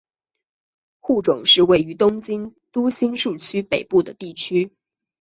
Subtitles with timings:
[0.99, 4.73] 户冢是位于东京都新宿区北部的地区。